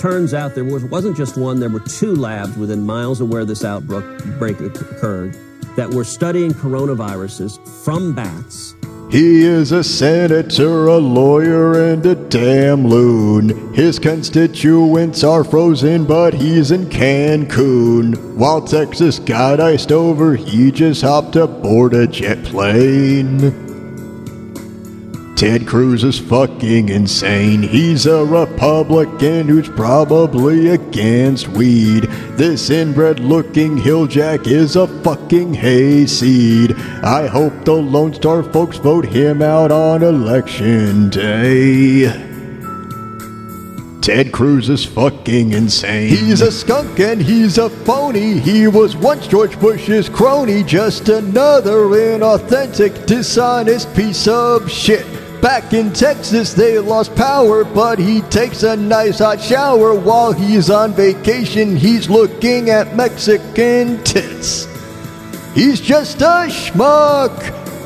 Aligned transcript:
turns 0.00 0.32
out 0.32 0.54
there 0.54 0.64
was, 0.64 0.82
wasn't 0.84 1.14
just 1.14 1.36
one, 1.36 1.60
there 1.60 1.68
were 1.68 1.80
two 1.80 2.16
labs 2.16 2.56
within 2.56 2.84
miles 2.86 3.20
of 3.20 3.28
where 3.28 3.44
this 3.44 3.64
outbreak 3.64 4.58
occurred 4.60 5.36
that 5.76 5.90
were 5.90 6.04
studying 6.04 6.52
coronaviruses 6.52 7.60
from 7.84 8.14
bats. 8.14 8.74
He 9.10 9.42
is 9.42 9.72
a 9.72 9.84
senator, 9.84 10.86
a 10.86 10.96
lawyer, 10.96 11.92
and 11.92 12.04
a 12.06 12.14
damn 12.14 12.86
loon. 12.86 13.74
His 13.74 13.98
constituents 13.98 15.22
are 15.22 15.44
frozen, 15.44 16.06
but 16.06 16.32
he's 16.32 16.70
in 16.70 16.86
Cancun. 16.86 18.36
While 18.36 18.62
Texas 18.62 19.18
got 19.18 19.60
iced 19.60 19.92
over, 19.92 20.36
he 20.36 20.70
just 20.70 21.02
hopped 21.02 21.36
aboard 21.36 21.92
a 21.92 22.06
jet 22.06 22.42
plane. 22.44 23.69
Ted 25.36 25.66
Cruz 25.66 26.04
is 26.04 26.18
fucking 26.18 26.90
insane. 26.90 27.62
He's 27.62 28.04
a 28.06 28.24
Republican 28.24 29.48
who's 29.48 29.68
probably 29.70 30.68
against 30.68 31.48
weed. 31.48 32.04
This 32.36 32.68
inbred 32.68 33.20
looking 33.20 33.76
hilljack 33.78 34.46
is 34.46 34.76
a 34.76 34.86
fucking 35.02 35.54
hayseed. 35.54 36.76
I 37.02 37.26
hope 37.26 37.64
the 37.64 37.72
Lone 37.72 38.12
Star 38.12 38.42
folks 38.42 38.76
vote 38.76 39.06
him 39.06 39.40
out 39.40 39.72
on 39.72 40.02
election 40.02 41.08
day. 41.08 42.29
Ted 44.00 44.32
Cruz 44.32 44.70
is 44.70 44.84
fucking 44.84 45.52
insane. 45.52 46.08
He's 46.08 46.40
a 46.40 46.50
skunk 46.50 47.00
and 47.00 47.20
he's 47.20 47.58
a 47.58 47.68
phony. 47.68 48.40
He 48.40 48.66
was 48.66 48.96
once 48.96 49.26
George 49.26 49.60
Bush's 49.60 50.08
crony, 50.08 50.64
just 50.64 51.10
another 51.10 51.84
inauthentic, 51.84 53.04
dishonest 53.04 53.94
piece 53.94 54.26
of 54.26 54.70
shit. 54.70 55.04
Back 55.42 55.74
in 55.74 55.92
Texas, 55.92 56.54
they 56.54 56.78
lost 56.78 57.14
power, 57.14 57.62
but 57.62 57.98
he 57.98 58.22
takes 58.22 58.62
a 58.62 58.74
nice 58.74 59.18
hot 59.18 59.40
shower 59.40 59.94
while 59.94 60.32
he's 60.32 60.70
on 60.70 60.94
vacation. 60.94 61.76
He's 61.76 62.08
looking 62.08 62.70
at 62.70 62.96
Mexican 62.96 64.02
tits. 64.02 64.66
He's 65.54 65.80
just 65.80 66.22
a 66.22 66.46
schmuck, 66.48 67.36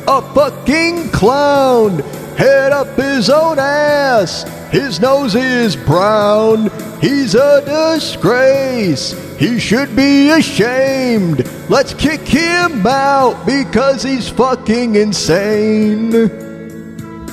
a 0.07 0.23
fucking 0.35 1.11
clown. 1.11 2.03
Head 2.37 2.73
up 2.73 2.89
his 2.97 3.31
own 3.31 3.59
ass. 3.59 4.43
His 4.71 5.01
nose 5.01 5.35
is 5.35 5.77
brown. 5.77 6.71
He's 7.01 7.35
a 7.35 7.63
disgrace. 7.65 9.13
He 9.39 9.59
should 9.59 9.95
be 9.95 10.31
ashamed. 10.31 11.49
Let's 11.69 11.95
kick 11.95 12.21
him 12.21 12.87
out 12.87 13.45
because 13.47 14.03
he's 14.03 14.29
fucking 14.29 14.97
insane 14.97 16.45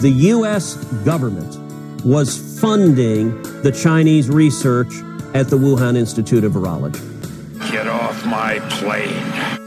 the 0.02 0.10
U.S. 0.10 0.76
government 1.06 1.56
was 2.04 2.60
funding 2.60 3.40
the 3.62 3.72
Chinese 3.72 4.30
research 4.30 4.92
at 5.36 5.50
the 5.50 5.58
Wuhan 5.58 5.96
Institute 5.96 6.44
of 6.44 6.54
Virology. 6.54 7.00
Get 7.72 7.88
off 7.88 8.26
my 8.26 8.58
plane. 8.72 9.61